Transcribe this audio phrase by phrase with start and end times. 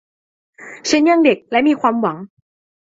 [0.89, 2.17] ฉันยังเด็กและมีความหวัง